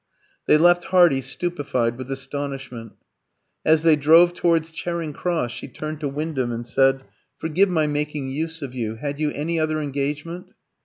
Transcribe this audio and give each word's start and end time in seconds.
They 0.47 0.57
left 0.57 0.85
Hardy 0.85 1.21
stupefied 1.21 1.95
with 1.95 2.09
astonishment. 2.09 2.93
As 3.63 3.83
they 3.83 3.95
drove 3.95 4.33
towards 4.33 4.71
Charing 4.71 5.13
Cross, 5.13 5.51
she 5.51 5.67
turned 5.67 5.99
to 5.99 6.07
Wyndham 6.07 6.51
and 6.51 6.65
said 6.65 7.03
"Forgive 7.37 7.69
my 7.69 7.85
making 7.85 8.29
use 8.31 8.63
of 8.63 8.73
you. 8.73 8.95
Had 8.95 9.19
you 9.19 9.29
any 9.33 9.59
other 9.59 9.79
engagement?" 9.79 10.53